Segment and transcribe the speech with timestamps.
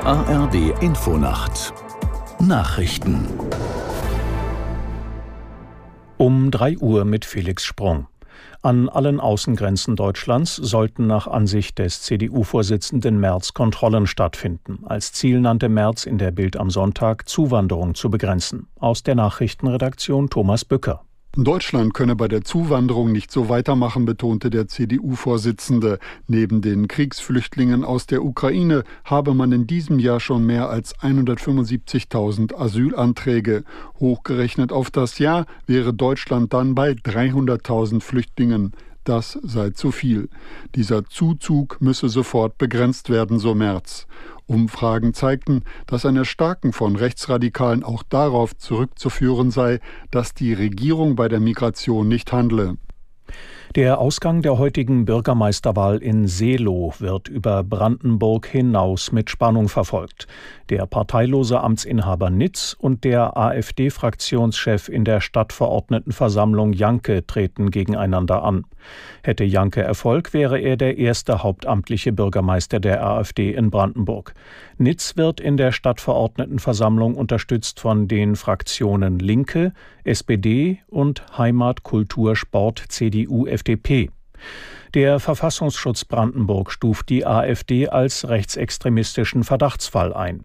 [0.00, 1.72] ARD Infonacht
[2.40, 3.28] Nachrichten
[6.16, 8.06] um 3 Uhr mit Felix Sprung.
[8.62, 14.80] An allen Außengrenzen Deutschlands sollten nach Ansicht des CDU-Vorsitzenden Merz Kontrollen stattfinden.
[14.84, 18.68] Als Ziel nannte Merz in der Bild am Sonntag Zuwanderung zu begrenzen.
[18.78, 21.04] Aus der Nachrichtenredaktion Thomas Bücker.
[21.36, 25.98] Deutschland könne bei der Zuwanderung nicht so weitermachen, betonte der CDU-Vorsitzende.
[26.28, 32.54] Neben den Kriegsflüchtlingen aus der Ukraine habe man in diesem Jahr schon mehr als 175.000
[32.54, 33.64] Asylanträge.
[33.98, 38.72] Hochgerechnet auf das Jahr wäre Deutschland dann bei 300.000 Flüchtlingen.
[39.02, 40.28] Das sei zu viel.
[40.76, 44.06] Dieser Zuzug müsse sofort begrenzt werden, so Merz.
[44.46, 49.80] Umfragen zeigten, dass ein Erstarken von Rechtsradikalen auch darauf zurückzuführen sei,
[50.10, 52.76] dass die Regierung bei der Migration nicht handle.
[53.74, 60.28] Der Ausgang der heutigen Bürgermeisterwahl in Seelow wird über Brandenburg hinaus mit Spannung verfolgt.
[60.68, 68.64] Der parteilose Amtsinhaber Nitz und der AfD-Fraktionschef in der Stadtverordnetenversammlung Janke treten gegeneinander an.
[69.24, 74.34] Hätte Janke Erfolg, wäre er der erste hauptamtliche Bürgermeister der AfD in Brandenburg.
[74.78, 79.72] Nitz wird in der Stadtverordnetenversammlung unterstützt von den Fraktionen Linke,
[80.04, 83.63] SPD und Heimat, Kultur, Sport, CDU, FDP.
[84.94, 90.44] Der Verfassungsschutz Brandenburg stuft die AfD als rechtsextremistischen Verdachtsfall ein.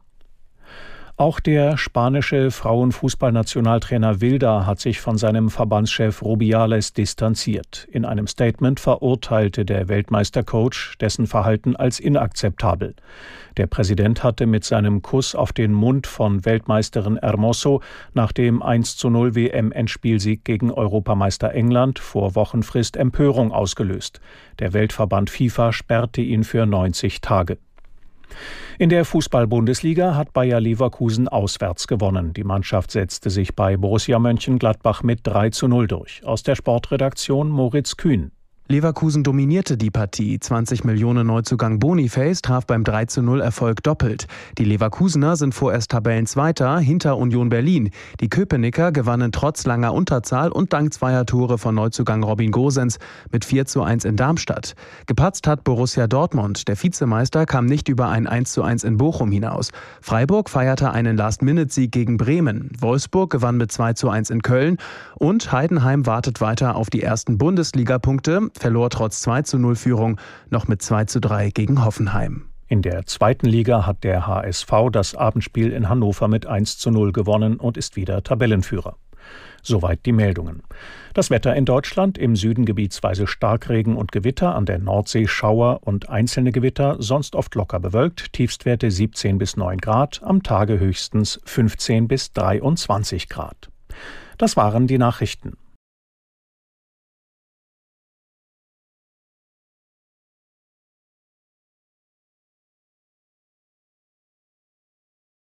[1.20, 7.90] Auch der spanische Frauenfußballnationaltrainer Wilda hat sich von seinem Verbandschef Rubiales distanziert.
[7.92, 12.96] In einem Statement verurteilte der Weltmeistercoach dessen Verhalten als inakzeptabel.
[13.58, 17.82] Der Präsident hatte mit seinem Kuss auf den Mund von Weltmeisterin Hermoso
[18.14, 24.22] nach dem 1 zu 0 WM-Endspielsieg gegen Europameister England vor Wochenfrist Empörung ausgelöst.
[24.60, 27.58] Der Weltverband FIFA sperrte ihn für 90 Tage.
[28.78, 32.34] In der Fußball-Bundesliga hat Bayer Leverkusen auswärts gewonnen.
[32.34, 36.22] Die Mannschaft setzte sich bei Borussia Mönchengladbach mit 3 zu 0 durch.
[36.26, 38.32] Aus der Sportredaktion Moritz Kühn.
[38.72, 40.40] Leverkusen dominierte die Partie.
[40.40, 44.28] 20 Millionen Neuzugang Boniface traf beim 3 zu 0 Erfolg doppelt.
[44.60, 47.90] Die Leverkusener sind vorerst Tabellenzweiter hinter Union Berlin.
[48.20, 53.00] Die Köpenicker gewannen trotz langer Unterzahl und dank zweier Tore von Neuzugang Robin Gosens
[53.32, 54.76] mit 4 zu 1 in Darmstadt.
[55.08, 56.68] Gepatzt hat Borussia Dortmund.
[56.68, 59.72] Der Vizemeister kam nicht über ein 1 zu 1 in Bochum hinaus.
[60.00, 62.70] Freiburg feierte einen Last-Minute-Sieg gegen Bremen.
[62.80, 64.78] Wolfsburg gewann mit 2 zu 1 in Köln.
[65.16, 70.68] Und Heidenheim wartet weiter auf die ersten Bundesliga-Punkte verlor trotz 2 zu 0 Führung noch
[70.68, 72.46] mit 2 zu 3 gegen Hoffenheim.
[72.68, 77.12] In der zweiten Liga hat der HSV das Abendspiel in Hannover mit 1 zu 0
[77.12, 78.96] gewonnen und ist wieder Tabellenführer.
[79.64, 80.64] Soweit die Meldungen.
[81.14, 86.10] Das Wetter in Deutschland im Süden gebietsweise Starkregen und Gewitter, an der Nordsee Schauer und
[86.10, 92.08] einzelne Gewitter, sonst oft locker bewölkt, Tiefstwerte 17 bis 9 Grad, am Tage höchstens 15
[92.08, 93.70] bis 23 Grad.
[94.38, 95.58] Das waren die Nachrichten.